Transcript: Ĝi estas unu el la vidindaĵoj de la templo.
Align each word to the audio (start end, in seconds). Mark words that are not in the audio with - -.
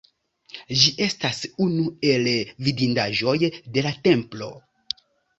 Ĝi 0.83 0.91
estas 1.07 1.41
unu 1.65 1.83
el 2.13 2.25
la 2.27 2.33
vidindaĵoj 2.67 3.35
de 3.75 3.83
la 3.89 3.93
templo. 4.09 4.49